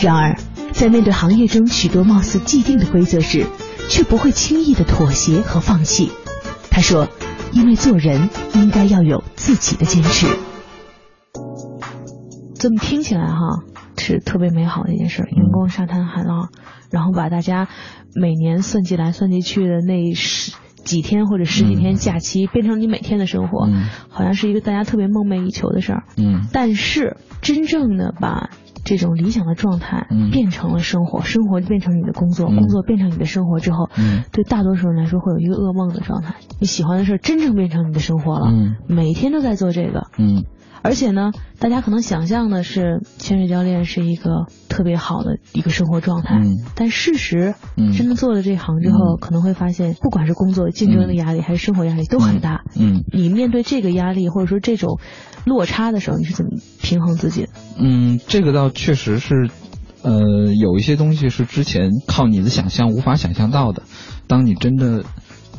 [0.00, 0.36] 然而，
[0.72, 3.46] 在面对行业中许多貌似既定的规则时，
[3.88, 6.10] 却不会轻易的妥协和放弃。
[6.70, 7.06] 他说
[7.54, 10.26] ：“因为做人应该要有自己的坚持。”
[12.58, 13.62] 这么听起来哈，
[14.00, 15.28] 是特别美好的一件事。
[15.36, 16.48] 阳光、沙滩、海浪，
[16.90, 17.68] 然后把大家
[18.14, 20.52] 每年算计来算计去的那十
[20.84, 23.84] 几天或者十几天假期，变成你每天的生活，嗯。
[24.08, 26.04] 好像是一个大家特别梦寐以求的事儿。
[26.16, 26.48] 嗯。
[26.52, 28.50] 但是真正的把
[28.82, 30.30] 这种理想的状态嗯。
[30.30, 32.56] 变成了生活，生活变成你的工作，嗯。
[32.56, 34.24] 工作变成你的生活之后，嗯。
[34.32, 36.36] 对大多数人来说会有一个噩梦的状态。
[36.58, 38.76] 你喜欢的事儿真正变成你的生活了，嗯。
[38.88, 40.44] 每天都在做这个，嗯
[40.82, 52.62] 而且呢，大家可能想象的是潜水教练是一个特别好的一个生活状态，嗯但事实，嗯真的做了这行之后，嗯可能会发现，不管是工作竞争的压力，还是生活压力，都很大。
[52.76, 54.98] 嗯你面对这个压力或者说这种
[55.44, 57.48] 落差的时候，你是怎么平衡自己的？
[57.78, 59.50] 嗯，这个倒确实是，
[60.02, 63.82] 呃，有一些东西是之前靠你的想象无法想象到的。
[64.26, 65.04] 当你真的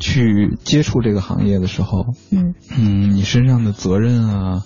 [0.00, 4.62] 去接触这个行业的时候，嗯嗯，你身上的责任啊，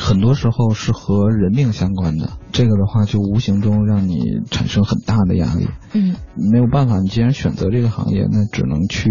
[0.00, 2.30] 很多时候是和人命相关的。
[2.52, 5.68] 这个的话，就无形中让你产生很大的压力。
[5.92, 9.10] 嗯，没有办法，你既然选择这个行业，那只能去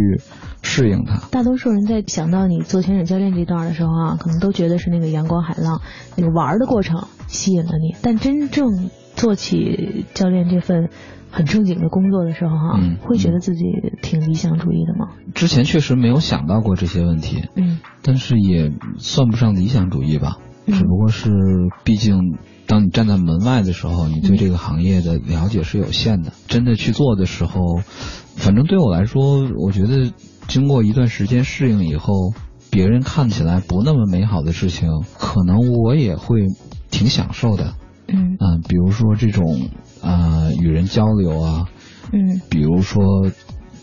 [0.63, 1.27] 适应它。
[1.31, 5.81] 大多数人在想到你做潜水教练这段的时候啊，可能都觉得是那个阳光海浪
[6.17, 10.89] 那个玩的过程吸引了你，但真正做起教练这份
[11.31, 13.63] 很正经的工作的时候哈、嗯会觉得自己
[14.01, 15.13] 挺理想主义的吗？
[15.33, 20.37] 之前确实没有想到过这些问题，嗯但是也算不上理想主义吧。
[20.71, 21.29] 只不过是
[21.83, 22.37] 毕竟。
[22.67, 26.31] 当你站在门外的时候，你对这个行业的了解是有限的。
[26.47, 27.81] 真的去做的时候，
[28.35, 30.13] 反正对我来说，我觉得
[30.47, 32.13] 经过一段时间适应以后，
[32.69, 36.41] 别人看起来不那么美好的事情，可能我也会
[36.91, 37.73] 挺享受的。
[38.07, 39.69] 嗯嗯，比如说这种
[40.03, 41.65] 啊与人交流啊，
[42.13, 43.01] 嗯，比如说。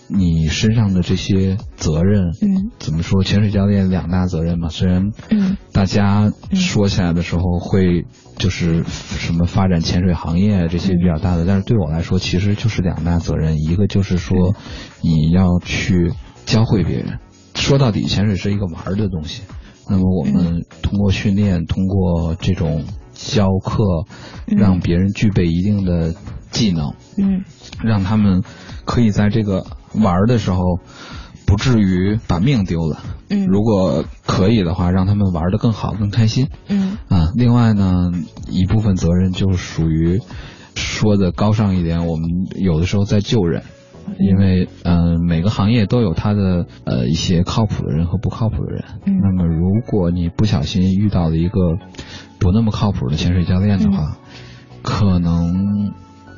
[0.08, 3.24] 你身上的这些责任，嗯，怎么说？
[3.24, 4.68] 潜水教练两大责任嘛。
[4.68, 8.04] 虽然，嗯，大家说起来的时候会
[8.38, 13.56] 就是什么发展潜水行业这些比较大的，但是对我来说其实就是两大责任。
[13.58, 14.54] 一个就是说，
[15.02, 16.12] 你要去
[16.44, 17.18] 教会别人。
[17.54, 19.42] 说到底，潜水是一个玩的东西。
[19.88, 24.04] 那么我们通过训练，通过这种教课，
[24.46, 26.14] 让别人具备一定的
[26.50, 27.44] 技能，嗯，
[27.82, 28.42] 让他们
[28.86, 29.66] 可以在这个。
[30.02, 30.78] 玩的时候，
[31.46, 32.98] 不至于把命丢了。
[33.30, 36.48] 嗯，如果可以的话，让他们玩的更好、更开心。
[36.68, 38.10] 嗯啊，另外呢，
[38.50, 40.20] 一部分责任就属于
[40.74, 43.62] 说的高尚一点，我们有的时候在救人，
[44.18, 48.84] 因为嗯，每个行业都有他的呃一些靠谱的人和不靠谱的人。
[49.06, 51.78] 嗯，那么如果你不小心遇到了一个
[52.38, 54.18] 不那么靠谱的潜水教练的话，
[54.82, 55.94] 可能。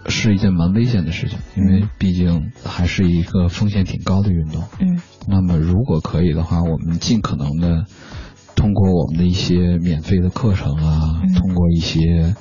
[0.08, 4.64] 是一件蛮危险的事情，因为毕竟还是一个风险挺高的运动。
[4.80, 7.84] 嗯，那么如果可以的话，我们尽可能的
[8.56, 12.34] 通过我们的一些免费的课程啊，通过一些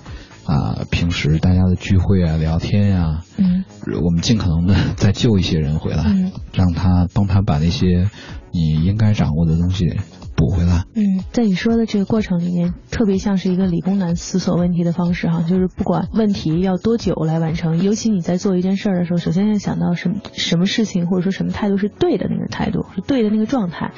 [0.48, 3.66] 啊平时大家的聚会啊、聊天呀，嗯，
[4.04, 8.10] 我们尽可能的再救一些人回来，嗯，让他帮他把那些
[8.52, 9.98] 你应该掌握的东西。
[10.40, 10.84] 补回来。
[10.94, 23.94] 嗯，在你说的这个过程里面，特别像是一个理工男思索问题的方式哈，就是不管问题要多久来完成，尤其你在做一件事儿的时候，首先要想到什么什么事情或者说什么态度是对的那个态度，是对的那个状态。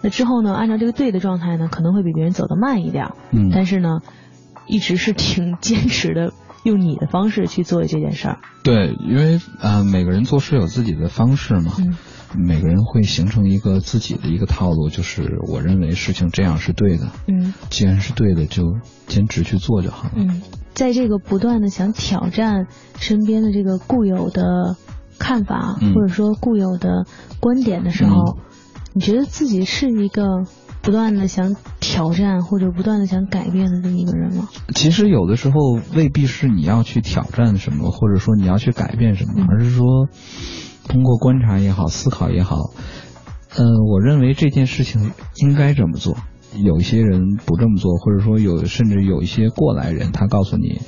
[0.00, 4.00] 那之后呢，按照这个对的状态呢，可能会比别人走得慢一点，嗯，但是呢，
[4.66, 6.32] 一直是挺坚持的，
[6.64, 8.38] 用你的方式去做这件事儿。
[8.62, 11.72] 对，因为啊，每个人做事有自己的方式嘛。
[11.78, 11.94] 嗯。
[12.36, 17.06] 每个人会形成一个自己的一个套路，就是我认为事情这样是对的。
[17.28, 18.64] 嗯，既然是对的，就
[19.06, 20.10] 坚持去做就好了。
[20.16, 20.42] 嗯，
[20.74, 22.66] 在这个不断的想挑战
[22.98, 24.74] 身边的这个固有的
[25.16, 27.06] 看法，或者说固有的
[27.38, 28.36] 观点的时候，
[28.94, 30.24] 你觉得自己是一个
[30.84, 34.48] 不断的想挑战或者不断的想改变的这么一个人吗？
[34.74, 35.54] 其实有的时候
[35.96, 40.08] 未必是你要去挑战什么，或者说你要去改变什么，而是说。
[40.86, 42.58] 通过观察也好，思考也好，
[43.56, 46.14] 呃，我认为这件事情应该这么做。
[46.62, 50.82] 有一些人不这么做，或者说有甚至有一些过来人，他告诉你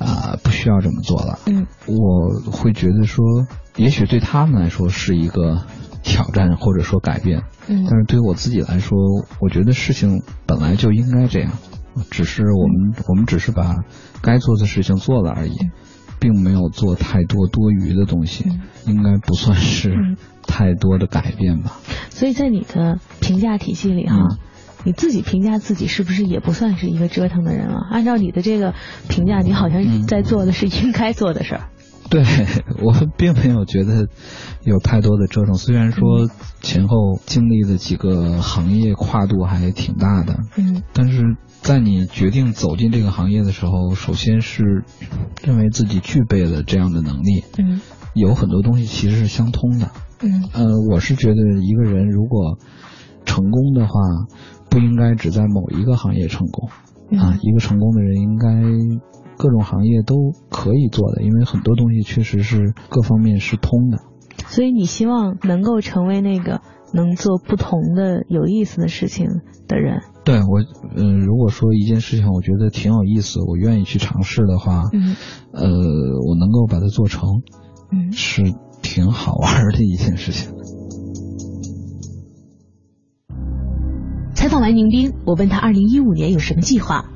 [0.00, 1.38] 啊，不需要这么做了。
[1.46, 3.24] 嗯，我会觉得说，
[3.76, 5.62] 也许对他们来说是一个
[6.06, 7.42] 挑战，或者说改变。
[7.66, 8.96] 嗯，但是对于我自己来说，
[9.40, 11.52] 我觉得事情本来就应该这样，
[12.10, 13.84] 只是我们我们只是把
[14.22, 15.56] 该做的事情做了而已。
[16.18, 18.48] 并没有做太多多余的东西，
[18.86, 21.78] 应该不算是太多的改变吧。
[22.08, 24.38] 所以在你的评价体系里哈，
[24.82, 27.86] 你自己评价自己是不是也不算是一个折腾的人啊？
[27.90, 28.74] 按照你的这个
[29.10, 31.68] 评价，你好像在做的是应该做的事儿。
[32.10, 32.24] 对
[32.82, 34.08] 我并没有觉得
[34.64, 36.28] 有太多的折腾，虽然说
[36.62, 41.36] 前后经历的几个行业跨度还挺大的，嗯，但是。
[41.62, 44.84] 在你决定走进这个行业的时候，首先是
[45.42, 47.42] 认为自己具备了这样的能力。
[47.58, 47.80] 嗯，
[48.14, 49.90] 有很多东西其实是相通的。
[50.22, 52.56] 嗯，呃，我是觉得一个人如果
[53.24, 53.98] 成功的话，
[54.70, 56.68] 不应该只在某一个行业成功。
[57.18, 58.48] 啊，一个成功的人应该
[59.38, 63.98] 各种行业都可以做的，因为很多东西确实是各方面是通的。
[64.48, 66.60] 所以你希望能够成为那个
[66.92, 69.26] 能做不同的有意思的事情
[69.66, 70.02] 的人。
[70.24, 70.60] 对我，
[70.96, 75.16] 嗯，如果说一件事情我觉得挺有意思，我愿意去尝试的话，嗯，
[75.52, 75.68] 呃，
[76.26, 77.42] 我能够把它做成，
[77.92, 78.42] 嗯，是
[78.82, 80.52] 挺好玩的一件事情。
[84.34, 87.06] 采访完宁斌，我问他二零一五年有什么计划，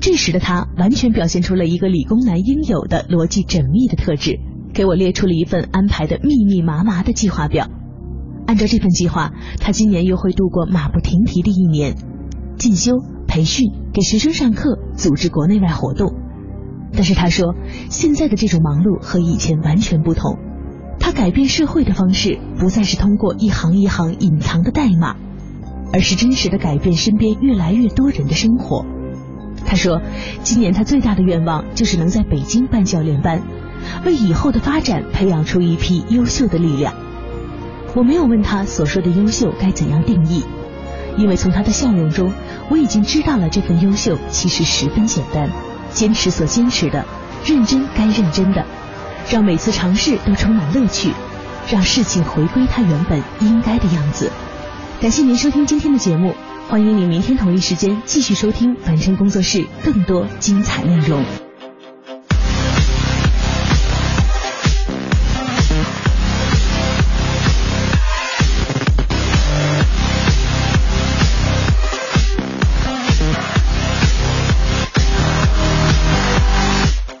[0.00, 4.40] 这时的他完全表现出了一个理工男应有的逻辑缜密的特质，
[4.72, 7.68] 给我列出了一份安排的密密麻麻的计划表。
[8.46, 11.94] 按照这份计划，他今年又会度过马不停蹄的一年。
[12.56, 12.92] 进修、
[13.28, 16.14] 培训、给学生上课、组织国内外活动，
[16.92, 17.54] 但是他说，
[17.90, 20.38] 现在的这种忙碌和以前完全不同。
[20.98, 25.16] 他改变社会的方式不再是通过一行一行隐藏的代码，
[25.92, 28.84] 而是真实的改变身边越来越多人的生活。
[29.64, 30.00] 他说，
[30.42, 33.42] 今年他最大的愿望就是能在北京办教练班，
[34.04, 36.92] 为以后的发展培养出一批优秀的力量。
[37.94, 40.44] 我没有问他所说的优秀该怎样定义。
[41.16, 42.32] 因为从他的笑容中，
[42.68, 45.50] 我已经知道了这份优秀其实十分简单。
[45.92, 47.04] 坚持所坚持的，
[47.44, 48.64] 认真该认真的，
[49.28, 51.12] 让每次尝试都充满乐趣，
[51.68, 54.30] 让事情回归它原本应该的样子。
[55.00, 56.32] 感谢您收听今天的节目，
[56.70, 61.20] 欢迎您明天同一时间继续收听凡尘工作室更多精彩内容。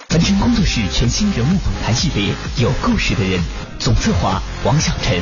[0.08, 2.32] 凡尘工作室全新人物访谈系列
[2.62, 3.40] 《有故事的人》，
[3.80, 5.20] 总策划王小晨，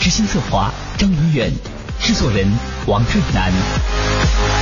[0.00, 1.52] 执行策划张云远，
[2.00, 2.44] 制作人
[2.88, 4.57] 王瑞南。